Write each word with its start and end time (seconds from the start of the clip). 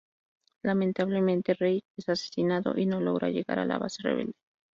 Lamentablemente 0.63 1.53
Rake 1.53 1.85
es 1.95 2.09
asesinado 2.09 2.75
y 2.75 2.87
no 2.87 2.99
logra 2.99 3.29
llegar 3.29 3.59
a 3.59 3.65
la 3.65 3.77
base 3.77 4.01
rebelde. 4.01 4.33